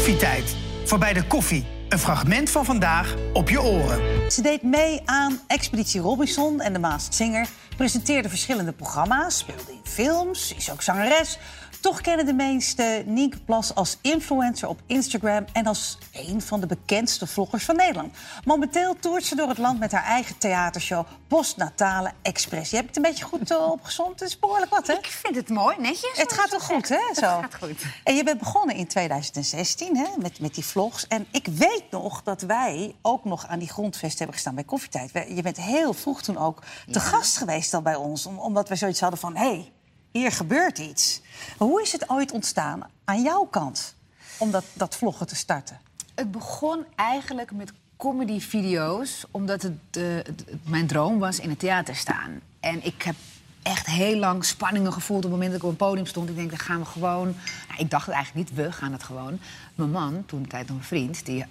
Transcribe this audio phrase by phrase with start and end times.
[0.00, 0.56] Koffietijd.
[0.84, 1.66] Voorbij de koffie.
[1.88, 4.30] Een fragment van vandaag op je oren.
[4.32, 7.48] Ze deed mee aan Expeditie Robinson en de Masked Singer.
[7.76, 11.38] Presenteerde verschillende programma's, speelde in films, is ook zangeres.
[11.80, 15.44] Toch kennen de meeste Nienke Plas als influencer op Instagram...
[15.52, 18.16] en als een van de bekendste vloggers van Nederland.
[18.44, 21.06] Momenteel toert ze door het land met haar eigen theatershow...
[21.28, 22.70] Postnatale Express.
[22.70, 24.20] Je hebt het een beetje goed uh, opgezond.
[24.20, 24.92] Het is behoorlijk wat, hè?
[24.92, 26.18] Ik vind het mooi, netjes.
[26.18, 26.96] Het gaat wel goed, hè?
[26.96, 27.20] Zo.
[27.20, 27.84] Het gaat goed.
[28.04, 31.06] En je bent begonnen in 2016 hè, met, met die vlogs.
[31.06, 35.10] En ik weet nog dat wij ook nog aan die grondvest hebben gestaan bij Koffietijd.
[35.12, 38.26] Je bent heel vroeg toen ook te gast geweest al bij ons.
[38.26, 39.36] Omdat we zoiets hadden van...
[39.36, 39.72] Hey,
[40.10, 41.20] hier gebeurt iets.
[41.58, 43.94] Hoe is het ooit ontstaan aan jouw kant
[44.38, 45.80] om dat, dat vloggen te starten?
[46.14, 51.96] Het begon eigenlijk met comedy-video's, omdat het, uh, het, mijn droom was in het theater
[51.96, 52.40] staan.
[52.60, 53.14] En ik heb
[53.62, 56.28] echt heel lang spanningen gevoeld op het moment dat ik op een podium stond.
[56.28, 57.34] Ik denk, dan gaan we gewoon...
[57.68, 59.38] Nou, ik dacht eigenlijk niet, we gaan het gewoon.
[59.74, 61.44] Mijn man, toen tijd nog een vriend, die,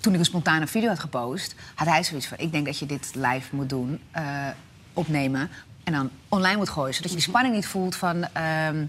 [0.00, 1.54] toen ik een spontane video had gepost...
[1.74, 4.48] had hij zoiets van, ik denk dat je dit live moet doen, uh,
[4.92, 5.50] opnemen
[5.84, 6.94] en dan online moet gooien.
[6.94, 8.26] Zodat je die spanning niet voelt van
[8.68, 8.88] um,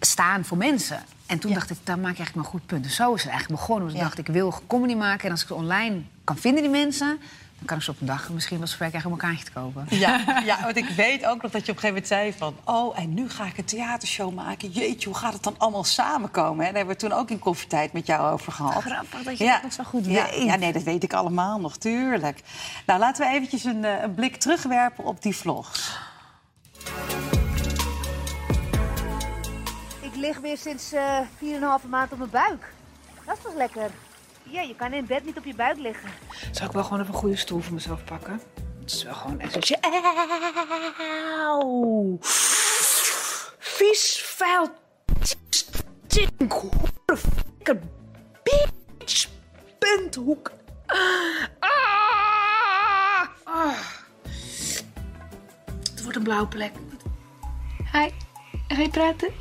[0.00, 1.02] staan voor mensen.
[1.26, 1.56] En toen ja.
[1.56, 2.82] dacht ik, daar maak je eigenlijk maar goed punt.
[2.84, 3.88] Dus zo is het eigenlijk begonnen.
[3.88, 4.02] Dus ja.
[4.02, 5.24] dacht, ik wil comedy maken.
[5.24, 7.18] En als ik het online kan vinden, die mensen...
[7.60, 9.52] dan kan ik ze op een dag misschien wel zover krijgen om een kaartje te
[9.52, 9.86] kopen.
[9.88, 12.56] Ja, ja, want ik weet ook nog dat je op een gegeven moment zei van...
[12.64, 14.70] oh, en nu ga ik een theatershow maken.
[14.70, 16.58] Jeetje, hoe gaat het dan allemaal samenkomen?
[16.58, 16.70] Hè?
[16.70, 18.82] Daar hebben we toen ook in koffietijd met jou over gehad.
[18.82, 19.52] Grappig dat je ja.
[19.52, 20.42] dat nog zo goed ja, weet.
[20.42, 22.40] Ja, nee, dat weet ik allemaal nog, tuurlijk.
[22.86, 25.98] Nou, laten we eventjes een, een blik terugwerpen op die vlogs.
[30.00, 31.20] Ik lig weer sinds uh,
[31.82, 32.72] 4,5 maand op mijn buik.
[33.26, 33.90] Dat is toch lekker?
[34.50, 36.08] Ja, je kan in bed niet op je buik liggen.
[36.50, 38.40] Zou ik wel gewoon even een goede stoel voor mezelf pakken?
[38.80, 39.74] Het is wel gewoon echt zo...
[41.38, 42.18] Auw!
[43.58, 44.68] Vies, vuil,
[45.50, 47.78] stink, hoerenfikker,
[48.42, 49.28] bitch,
[49.78, 50.52] punthoek.
[51.58, 53.28] Ah!
[53.44, 53.78] Ah!
[55.90, 56.72] Het wordt een blauwe plek.
[57.92, 58.08] Hi,
[58.68, 59.32] ga je praten?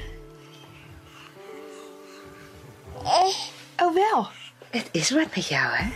[3.03, 4.29] Oh, wel.
[4.69, 5.91] Het is wat met jou, hè?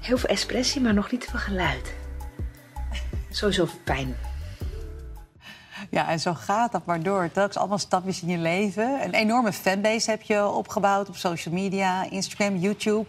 [0.00, 1.94] Heel veel expressie, maar nog niet te veel geluid.
[3.30, 4.16] Sowieso pijn.
[5.90, 7.30] Ja, en zo gaat dat maar door.
[7.32, 9.04] Telkens allemaal stapjes in je leven.
[9.04, 13.06] Een enorme fanbase heb je opgebouwd op social media, Instagram, YouTube.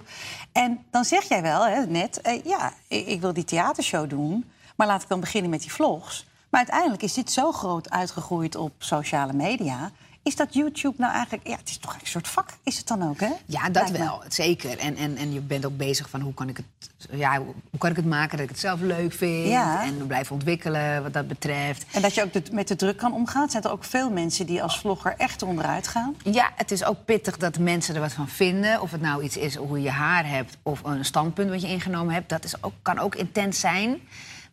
[0.52, 4.52] En dan zeg jij wel, hè, net, eh, ja, ik wil die theatershow doen...
[4.76, 6.26] maar laat ik dan beginnen met die vlogs.
[6.50, 9.92] Maar uiteindelijk is dit zo groot uitgegroeid op sociale media...
[10.24, 11.48] Is dat YouTube nou eigenlijk...
[11.48, 13.30] Ja, het is toch een soort vak, is het dan ook, hè?
[13.46, 14.78] Ja, dat wel, zeker.
[14.78, 16.66] En, en, en je bent ook bezig van hoe kan ik het,
[17.12, 17.38] ja,
[17.70, 19.48] hoe kan ik het maken dat ik het zelf leuk vind.
[19.48, 19.84] Ja.
[19.84, 21.86] En blijven ontwikkelen wat dat betreft.
[21.92, 23.50] En dat je ook de, met de druk kan omgaan.
[23.50, 26.16] Zijn er ook veel mensen die als vlogger echt onderuit gaan?
[26.24, 28.82] Ja, het is ook pittig dat mensen er wat van vinden.
[28.82, 32.14] Of het nou iets is hoe je haar hebt of een standpunt wat je ingenomen
[32.14, 32.30] hebt.
[32.30, 34.02] Dat is ook, kan ook intens zijn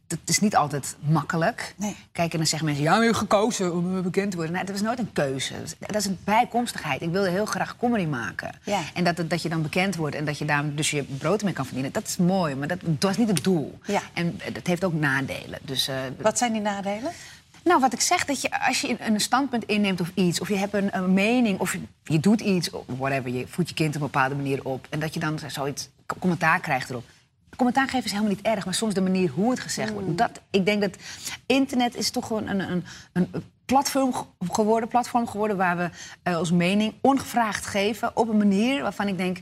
[0.09, 1.75] het is niet altijd makkelijk.
[1.77, 1.97] Nee.
[2.12, 4.55] Kijk, en dan zeggen mensen, ja, je hebt gekozen om bekend te worden.
[4.55, 5.55] Nee, dat is nooit een keuze.
[5.78, 7.03] Dat is een bijkomstigheid.
[7.03, 8.55] Ik wilde heel graag comedy maken.
[8.62, 8.81] Ja.
[8.95, 11.53] En dat, dat je dan bekend wordt en dat je daar dus je brood mee
[11.53, 11.93] kan verdienen.
[11.93, 13.78] Dat is mooi, maar dat, dat was niet het doel.
[13.87, 14.03] Ja.
[14.12, 15.59] En dat heeft ook nadelen.
[15.62, 17.12] Dus, uh, Wat zijn die nadelen?
[17.65, 20.41] Nou, wat ik zeg, dat je als je een standpunt inneemt of iets...
[20.41, 23.31] of je hebt een, een mening of je, je, doet iets, whatever...
[23.31, 24.87] je voedt je kind op een bepaalde manier op...
[24.91, 27.05] en dat je dan zoiets commentaar krijgt erop
[27.57, 30.19] commentaar geven is helemaal niet erg, maar soms de manier hoe het gezegd wordt.
[30.19, 30.97] Dat, ik denk dat
[31.47, 33.29] internet is toch gewoon een, een, een
[33.65, 34.15] platform
[34.51, 35.91] geworden, platform geworden waar we
[36.31, 39.39] uh, ons mening ongevraagd geven op een manier waarvan ik denk.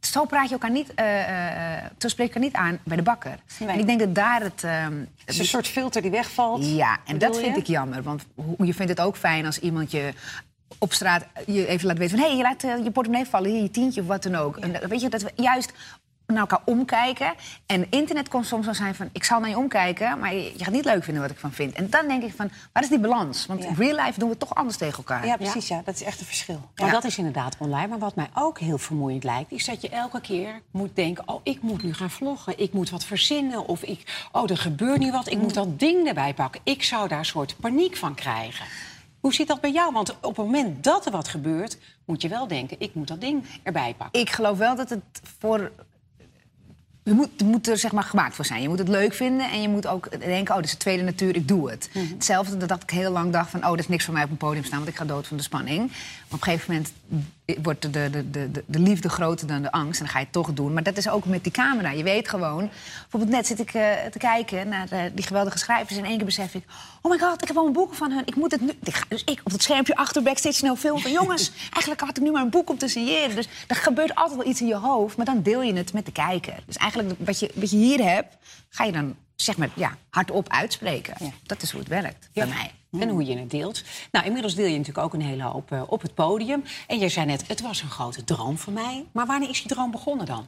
[0.00, 3.02] Zo praat je elkaar niet, uh, uh, zo spreek je elkaar niet aan bij de
[3.02, 3.38] bakker.
[3.58, 3.68] Nee.
[3.68, 4.62] En ik denk dat daar het.
[4.64, 6.66] Uh, het is een soort filter die wegvalt.
[6.66, 7.60] Ja, en dat vind je?
[7.60, 8.02] ik jammer.
[8.02, 8.26] Want
[8.58, 10.12] je vindt het ook fijn als iemand je
[10.78, 12.26] op straat je even laat weten van...
[12.26, 14.56] hé, hey, je laat je portemonnee vallen, hier je tientje of wat dan ook.
[14.56, 14.62] Ja.
[14.62, 15.72] En weet je, dat we juist
[16.32, 17.32] naar elkaar omkijken.
[17.66, 20.18] En internet kon soms zo zijn van, ik zal naar je omkijken...
[20.18, 21.72] maar je, je gaat niet leuk vinden wat ik van vind.
[21.72, 23.46] En dan denk ik van, waar is die balans?
[23.46, 25.26] Want in real life doen we toch anders tegen elkaar.
[25.26, 25.68] Ja, precies.
[25.68, 25.82] Ja.
[25.84, 26.70] Dat is echt een verschil.
[26.76, 27.86] Maar dat is inderdaad online.
[27.86, 29.52] Maar wat mij ook heel vermoeiend lijkt...
[29.52, 31.28] is dat je elke keer moet denken...
[31.28, 32.58] oh, ik moet nu gaan vloggen.
[32.58, 33.66] Ik moet wat verzinnen.
[33.66, 35.30] Of ik, oh, er gebeurt nu wat.
[35.30, 36.60] Ik moet dat ding erbij pakken.
[36.64, 38.66] Ik zou daar een soort paniek van krijgen.
[39.20, 39.92] Hoe zit dat bij jou?
[39.92, 41.78] Want op het moment dat er wat gebeurt...
[42.04, 44.20] moet je wel denken, ik moet dat ding erbij pakken.
[44.20, 45.02] Ik geloof wel dat het
[45.38, 45.72] voor
[47.10, 48.62] je moet, je moet er zeg maar gemaakt voor zijn.
[48.62, 50.54] Je moet het leuk vinden en je moet ook denken...
[50.54, 51.90] oh, dit is de tweede natuur, ik doe het.
[51.92, 53.64] Hetzelfde dat ik heel lang dacht van...
[53.64, 54.78] oh, dat is niks voor mij op een podium staan...
[54.78, 55.78] want ik ga dood van de spanning.
[55.78, 56.92] Maar op een gegeven moment
[57.62, 60.00] wordt de, de, de, de, de liefde groter dan de angst.
[60.00, 60.72] En dan ga je het toch doen.
[60.72, 61.90] Maar dat is ook met die camera.
[61.90, 62.70] Je weet gewoon...
[63.00, 65.96] Bijvoorbeeld net zit ik eh, te kijken naar eh, die geweldige schrijvers...
[65.96, 66.64] en in één keer besef ik...
[67.02, 68.22] oh my god, ik heb al een boeken van hun.
[68.24, 68.72] Ik moet het nu...
[69.08, 71.12] Dus ik op het schermpje achter backstage snel filmen van...
[71.12, 73.36] jongens, eigenlijk had ik nu maar een boek om te signeren.
[73.36, 75.16] Dus er gebeurt altijd wel iets in je hoofd...
[75.16, 76.62] maar dan deel je het met de kijker.
[76.66, 78.36] Dus eigenlijk wat je, wat je hier hebt...
[78.68, 81.32] ga je dan zeg maar ja, hardop uitspreken.
[81.42, 82.70] Dat is hoe het werkt bij mij.
[83.00, 83.82] En hoe je het deelt.
[84.12, 86.64] Nou, inmiddels deel je natuurlijk ook een hele hoop eh, op het podium.
[86.86, 89.06] En je zei net, het was een grote droom voor mij.
[89.12, 90.46] Maar wanneer is die droom begonnen dan?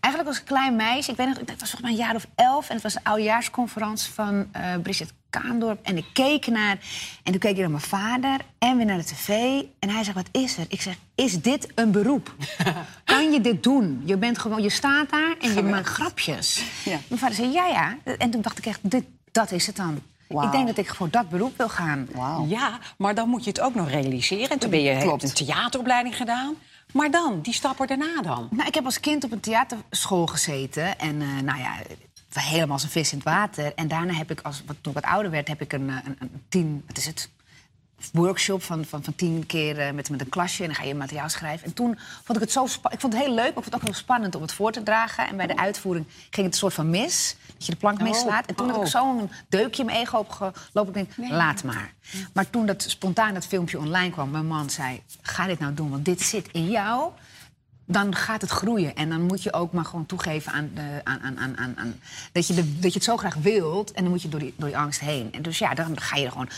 [0.00, 2.68] Eigenlijk als klein meisje, ik weet nog, het was volgens mij een jaar of elf...
[2.68, 5.78] en het was een oudejaarsconferentie van eh Bridget Kaandorp.
[5.82, 6.78] En ik keek naar,
[7.22, 9.28] en toen keek ik naar mijn vader en weer naar de tv.
[9.78, 10.64] En hij zegt, wat is er?
[10.68, 12.34] Ik zeg, is dit een beroep?
[13.04, 14.02] kan je dit doen?
[14.04, 16.62] Je, bent gewoon, je staat daar en je maakt grapjes.
[16.84, 16.98] Ja.
[17.08, 17.96] Mijn vader zei, ja, ja.
[18.18, 20.00] En toen dacht ik echt, dit, dat is het dan.
[20.28, 20.46] Wauw.
[20.46, 22.08] Ik denk dat ik voor dat beroep wil gaan.
[22.14, 22.46] Wauw.
[22.46, 24.48] Ja, maar dan moet je het ook nog realiseren.
[24.48, 25.22] En toen ben je Klopt.
[25.22, 26.54] hebt een theateropleiding gedaan.
[26.92, 28.48] Maar dan, die stappen daarna dan?
[28.50, 30.98] Nou, ik heb als kind op een theaterschool gezeten.
[30.98, 31.72] En eh, nou ja,
[32.42, 33.74] helemaal als een vis in het water.
[33.74, 35.96] En daarna heb ik, als, wat- toen ik wat ouder werd, heb ik een, eh,
[36.04, 36.82] een, een tien...
[36.86, 37.30] Wat is het?
[38.12, 40.62] workshop van, van, van tien keer eh, met, met een klasje.
[40.62, 41.66] En dan ga je materiaal schrijven.
[41.66, 43.74] En toen vond ik het zo Ik vond het heel leuk, maar ik vond het
[43.74, 45.28] ook heel spannend om het voor te dragen.
[45.28, 47.36] En bij de uitvoering ging het een soort van mis.
[47.46, 48.46] Dat je de plank mislaat.
[48.46, 48.88] En toen had ik oh.
[48.88, 50.94] zo'n deukje in mijn ego opgelopen.
[50.94, 51.94] Ik denk, laat maar.
[52.32, 55.02] Maar toen dat spontaan dat filmpje online kwam, mijn man zei...
[55.22, 57.12] ga dit nou doen, want dit zit in jou
[57.86, 58.94] dan gaat het groeien.
[58.94, 60.70] En dan moet je ook maar gewoon toegeven aan,
[61.04, 62.00] aan, aan, aan, aan, aan-
[62.32, 63.92] dat, je de, dat je het zo graag wilt.
[63.92, 65.32] En dan moet je door die, door die angst heen.
[65.32, 66.48] En dus ja, dan ga je gewoon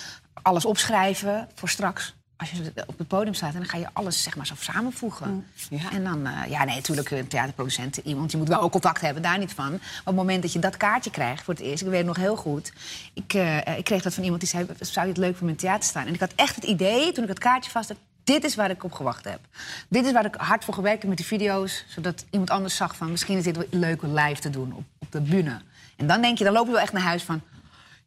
[0.42, 2.16] alles opschrijven voor straks.
[2.36, 5.46] Als je op het podium staat, en dan ga je alles zeg maar zo samenvoegen.
[5.70, 5.90] Ja.
[5.92, 9.22] En dan, eh, ja, nee, natuurlijk een theaterproducent, iemand, je moet wel ook contact hebben,
[9.22, 9.70] daar niet van.
[9.70, 12.06] Maar op het moment dat je dat kaartje krijgt voor het eerst, ik weet het
[12.06, 12.72] nog heel goed.
[13.14, 15.56] Ik, eh, ik kreeg dat van iemand die zei, zou je het leuk voor mijn
[15.56, 16.06] theater staan?
[16.06, 17.98] En ik had echt het idee, toen ik het kaartje vast had,
[18.28, 19.40] dit is waar ik op gewacht heb.
[19.88, 21.84] Dit is waar ik hard voor gewerkt heb met die video's.
[21.88, 24.84] Zodat iemand anders zag van misschien is dit wel leuk om live te doen op,
[24.98, 25.60] op de bühne.
[25.96, 27.40] En dan denk je, dan loop je wel echt naar huis van...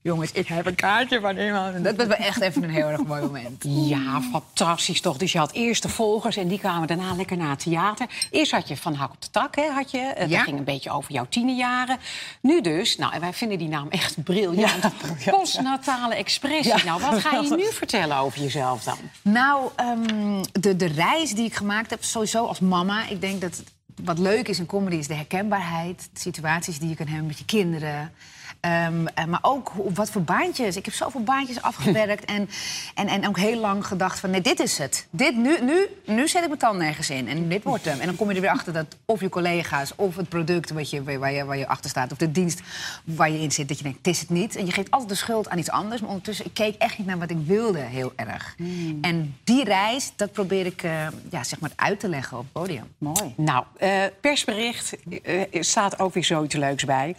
[0.03, 1.83] Jongens, ik heb een kaartje van iemand.
[1.83, 3.63] Dat was wel echt even een heel erg mooi moment.
[3.67, 5.17] Ja, fantastisch toch.
[5.17, 8.07] Dus je had eerst de volgers en die kwamen daarna lekker naar het theater.
[8.31, 9.97] Eerst had je Van Hak op de Tak, hè, had je.
[9.97, 10.35] Eh, Ja.
[10.37, 11.97] Dat ging een beetje over jouw tienerjaren.
[12.41, 14.83] Nu dus, nou, en wij vinden die naam echt briljant.
[15.29, 16.83] Postnatale expressie.
[16.85, 18.97] Nou, wat ga je nu vertellen over jezelf dan?
[19.21, 23.07] Nou, ehm, de, de reis die ik gemaakt heb, sowieso als mama.
[23.07, 23.63] Ik denk dat
[24.03, 26.09] wat leuk is in comedy is de herkenbaarheid.
[26.13, 28.11] De situaties die je kan hebben met je kinderen.
[28.61, 30.75] Ehm, eh, maar ook wat voor baantjes.
[30.75, 32.25] Ik heb zoveel baantjes afgewerkt.
[32.25, 32.49] en,
[32.95, 35.07] en, en ook heel lang gedacht van, nee, dit is het.
[35.09, 37.27] Dit, nu, nu, nu zet ik mijn tand nergens in.
[37.27, 37.99] En dit wordt hem.
[37.99, 39.93] En dan kom je er weer achter dat of je collega's...
[39.95, 42.11] of het product wat je, waar, je, waar je achter staat...
[42.11, 42.61] of de dienst
[43.03, 44.55] waar je in zit, dat je denkt, het is het niet.
[44.55, 46.01] En je geeft altijd de schuld aan iets anders.
[46.01, 48.55] Maar ondertussen, ik keek echt niet naar wat ik wilde heel erg.
[49.01, 52.51] En die reis, dat probeer ik eh, ja, zeg maar uit te leggen op het
[52.51, 52.85] podium.
[52.97, 53.33] Mooi.
[53.37, 53.91] Nou, eh,
[54.21, 54.97] persbericht
[55.59, 57.15] staat ook weer zoiets leuks bij.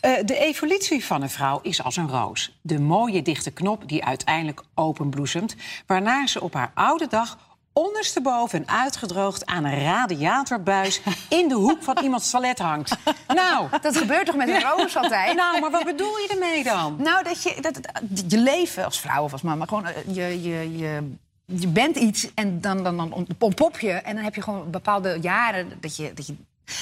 [0.00, 2.58] De evolutie van een vrouw is als een roos.
[2.60, 5.56] De mooie dichte knop die uiteindelijk openbloesemt...
[5.86, 7.38] waarna ze op haar oude dag
[7.72, 9.46] ondersteboven en uitgedroogd...
[9.46, 12.96] aan een radiatorbuis in de hoek van iemands toilet hangt.
[13.34, 15.36] Nou, Dat gebeurt toch met een roos altijd?
[15.42, 16.96] nou, maar wat bedoel je ermee dan?
[16.98, 17.80] Nou, dat je, dat,
[18.28, 21.12] je leven als vrouw of als mama, gewoon, eh, je, je, je,
[21.44, 23.92] je bent iets en dan, dan, dan ontpop je.
[23.92, 26.34] En dan heb je gewoon bepaalde jaren dat je, dat je,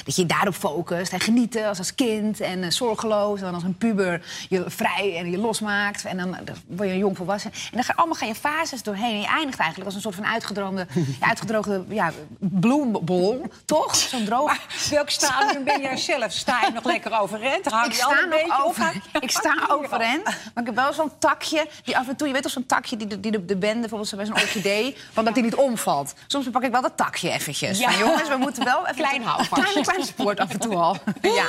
[0.05, 3.39] dat je daarop focust en genieten als, als kind en eh, zorgeloos.
[3.39, 6.05] En dan als een puber je vrij en je losmaakt.
[6.05, 7.51] En dan, dan word je een jong volwassen.
[7.53, 9.15] En dan ga, allemaal ga je fases doorheen.
[9.15, 10.87] En je eindigt eigenlijk als een soort van uitgedroogde,
[11.21, 13.47] ja, uitgedroogde ja, bloembol.
[13.65, 13.97] Toch?
[13.97, 14.47] Zo'n droog...
[14.47, 16.33] Maar welk stadium ben jij zelf?
[16.33, 17.65] Sta je nog lekker overeind?
[17.65, 18.69] Hou Ik je al sta een nog beetje op?
[18.69, 22.33] over, ik sta overeind, maar ik heb wel zo'n takje die af en toe, je
[22.33, 25.25] weet toch zo'n takje die de, die de, de bende bijvoorbeeld bij zo'n orchidee, van
[25.25, 26.15] dat die niet omvalt.
[26.27, 27.79] Soms pak ik wel dat takje eventjes.
[27.79, 27.99] Ja.
[27.99, 29.74] Jongens, we moeten wel even Klein houvastje.
[29.83, 30.97] Kleine sport af en toe al.
[31.23, 31.47] Ja.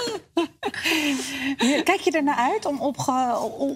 [1.83, 2.79] Kijk je ernaar uit om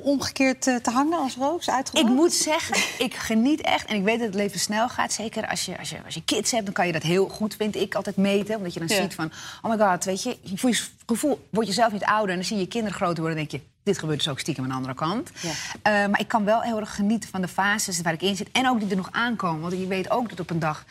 [0.03, 1.67] omgekeerd eh, te hangen als roos?
[1.67, 2.13] Ik Uitgedroogd?
[2.15, 3.85] moet zeggen, ik geniet echt.
[3.87, 5.13] En ik weet dat het leven snel gaat.
[5.13, 7.55] Zeker als je, als je, als je kids hebt, dan kan je dat heel goed,
[7.55, 8.55] vind ik, altijd meten.
[8.55, 9.01] Omdat je dan Ja.
[9.01, 10.37] ziet van, oh my god, weet je...
[10.55, 12.29] Voor je gevoel word je zelf niet ouder.
[12.29, 13.69] En dan zie je je kinderen groter worden en denk je...
[13.83, 15.29] dit gebeurt dus ook stiekem aan de andere kant.
[15.41, 15.49] Ja.
[15.81, 18.49] Eh, maar ik kan wel heel erg genieten van de fases waar ik in zit.
[18.51, 19.61] En ook die er nog aankomen.
[19.61, 20.85] Want je weet ook dat op een dag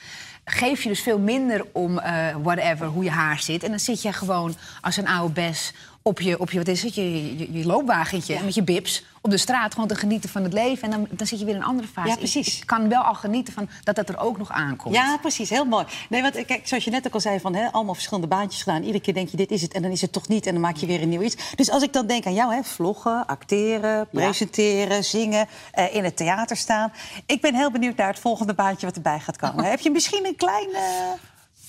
[0.50, 3.62] geef je dus veel minder om eh, whatever, hoe je haar zit.
[3.62, 5.72] En dan zit je gewoon als een oude bes
[6.08, 9.30] op je, op je, wat is het, je, je, je loopwagentje met je bips op
[9.30, 10.82] de straat gewoon te genieten van het leven.
[10.82, 12.08] En dan, dan zit je weer in een andere fase.
[12.08, 12.56] Ja, precies.
[12.56, 14.94] Ik, kan wel al genieten van dat dat er ook nog aankomt.
[14.94, 15.50] Ja, precies.
[15.50, 15.84] Heel mooi.
[16.08, 18.82] Nee, want kijk, zoals je net ook al zei, van, hè, allemaal verschillende baantjes gedaan.
[18.82, 19.72] Iedere keer denk je, dit is het.
[19.72, 20.46] En dan is het toch niet.
[20.46, 21.36] En dan maak je weer een nieuw iets.
[21.54, 26.16] Dus als ik dan denk aan jou, hè, vloggen, acteren, presenteren, zingen, eh, in het
[26.16, 26.92] theater staan.
[27.26, 29.64] Ik ben heel benieuwd naar het volgende baantje wat erbij gaat komen.
[29.70, 30.68] Heb je misschien een klein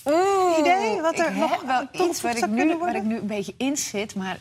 [0.04, 3.16] eh, idee wat er ik nog heb wel iets waar ik, nu, waar ik nu
[3.16, 4.38] een beetje in zit, maar...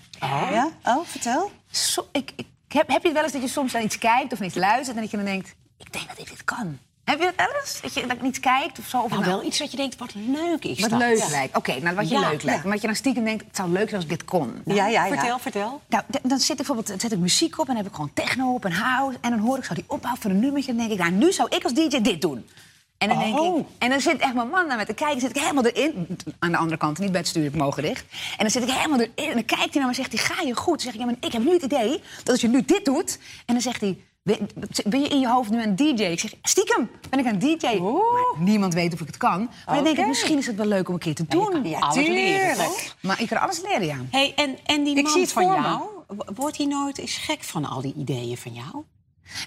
[0.52, 0.70] Ja?
[0.84, 1.52] Oh, vertel.
[1.72, 4.34] Zo, ik, ik, heb, heb je het wel eens dat je soms naar iets kijkt
[4.34, 4.96] of naar iets luistert...
[4.96, 6.78] en dat je dan denkt, ik denk dat ik dit kan.
[7.04, 7.82] Heb je dat wel eens?
[7.82, 9.02] Dat je naar iets kijkt of zo?
[9.02, 11.00] Of Nou, wel iets wat je denkt, wat leuk is Wat dat.
[11.00, 11.30] leuk Ja.
[11.30, 11.58] lijkt.
[11.58, 12.64] Oké, nou wat je Ja, leuk lijkt.
[12.64, 14.62] Maar wat je dan stiekem denkt, het zou leuk zijn als ik dit kon.
[14.66, 15.16] Ja, ja, ja.
[15.16, 15.82] Vertel, vertel.
[15.88, 18.14] Nou, dan zit ik bijvoorbeeld, dan zet ik muziek op en dan heb ik gewoon
[18.14, 19.18] techno op en house.
[19.22, 20.72] En dan hoor ik zo die opbouw van een nummertje.
[20.72, 22.50] En dan denk ik, nou, nu zou ik als DJ dit doen.
[23.00, 23.60] En dan, denk Oh.
[23.60, 25.20] ik, en dan zit echt mijn man naar me te kijken.
[25.22, 26.18] zit ik helemaal erin.
[26.40, 28.06] Aan de andere kant, niet bij het mogen dicht.
[28.12, 29.12] En dan zit ik helemaal erin.
[29.16, 30.72] En dan kijkt hij naar me en zegt hij, ga je goed?
[30.74, 32.86] Dan zeg ik, ja, maar ik heb nu het idee dat als je nu dit
[32.86, 33.20] doet...
[33.46, 33.98] En dan zegt hij,
[34.86, 36.04] ben je in je hoofd nu een DJ?
[36.04, 37.82] Ik zeg, stiekem ben ik een DJ.
[38.38, 39.50] Niemand weet of ik het kan.
[39.66, 41.64] Maar dan denk ik, misschien is het wel leuk om een keer te doen.
[41.68, 42.58] Ja, alles leren, tuurlijk.
[42.70, 42.96] toch?
[43.02, 43.98] Maar ik kan alles leren, ja.
[44.12, 45.54] Hey, en, en die Ik man zie het van me.
[45.62, 45.82] jou,
[46.36, 48.84] wordt hij nooit eens gek van al die ideeën van jou?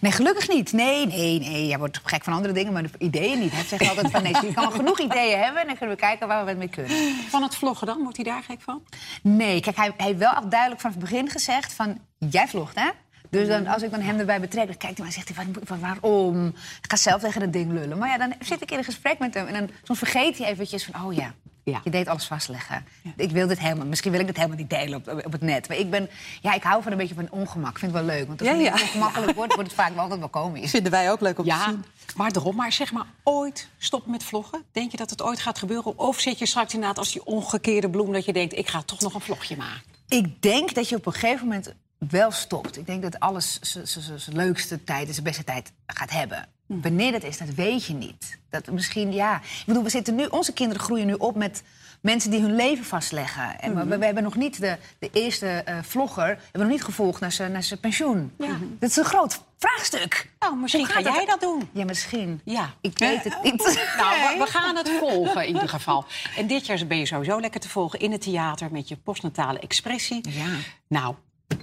[0.00, 0.72] Nee, gelukkig niet.
[0.72, 1.66] Nee, nee, nee.
[1.66, 3.52] Jij wordt gek van andere dingen, maar de ideeën niet.
[3.52, 5.60] Hij zegt altijd van nee, je kan wel genoeg ideeën hebben...
[5.60, 7.14] en dan kunnen we kijken waar we het mee kunnen.
[7.28, 8.02] Van het vloggen dan?
[8.02, 8.82] Wordt hij daar gek van?
[9.22, 11.98] Nee, kijk, hij, hij heeft wel al duidelijk vanaf het begin gezegd van...
[12.18, 12.88] jij vlogt, hè?
[13.32, 15.36] Dus dan, als ik dan hem erbij betrek, dan kijkt hij maar en zegt hij,
[15.66, 16.46] "Waar- waar- waarom?
[16.82, 17.98] Ik ga zelf tegen dat ding lullen.
[17.98, 20.46] Maar ja, dan zit ik in een gesprek met hem en dan soms vergeet hij
[20.46, 21.04] eventjes van...
[21.04, 21.34] oh ja,
[21.64, 21.80] Ja.
[21.84, 22.84] je deed alles vastleggen.
[23.16, 25.68] Ik wil dit helemaal, misschien wil ik dit helemaal niet delen op, op het net.
[25.68, 26.08] Maar ik ben,
[26.40, 27.70] ja, ik hou van een beetje van ongemak.
[27.72, 28.72] Ik vind het wel leuk, want als Ja, het ja.
[28.84, 30.70] ongemakkelijk wordt, wordt het vaak wel altijd wel komisch.
[30.70, 31.84] Vinden wij ook leuk om te zien.
[32.16, 32.56] maar daarom.
[32.56, 34.62] Maar zeg maar, ooit stoppen met vloggen?
[34.72, 35.98] Denk je dat het ooit gaat gebeuren?
[35.98, 38.12] Of zit je straks inderdaad als die omgekeerde bloem...
[38.12, 39.82] dat je denkt, ik ga toch nog een vlogje maken?
[40.08, 41.74] Ik denk dat je op een gegeven moment
[42.10, 42.76] wel stopt.
[42.76, 46.48] Ik denk dat alles zijn leukste tijd en zijn beste tijd gaat hebben.
[46.66, 48.38] Wanneer dat is, dat weet je niet.
[48.50, 49.36] Dat misschien, ja.
[49.36, 51.62] Ik bedoel, we zitten nu, onze kinderen groeien nu op met
[52.00, 53.60] mensen die hun leven vastleggen.
[53.60, 56.84] En we, we hebben nog niet de, de eerste eh, vlogger, hebben we nog niet
[56.84, 58.32] gevolgd naar zijn, naar zijn pensioen.
[58.78, 60.30] Dat is een groot vraagstuk.
[60.38, 61.68] Nou, misschien ga jij dat doen.
[61.72, 62.40] Ja, misschien.
[62.44, 62.74] Ja.
[62.80, 63.56] Ik weet het niet.
[63.96, 66.04] Nou, we, we gaan het volgen in ieder geval.
[66.36, 68.68] En dit jaar ben je sowieso lekker te volgen in het theater...
[68.72, 70.28] met je postnatale expressie.
[70.28, 70.56] Ja.
[70.88, 71.14] Nou,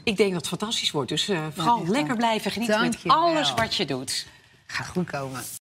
[0.04, 1.10] ik denk dat het fantastisch wordt.
[1.10, 3.18] Dus eh, vooral lekker blijven genieten met Dankjewel.
[3.18, 4.28] alles wat je doet.
[4.66, 5.44] Gaat goed komen.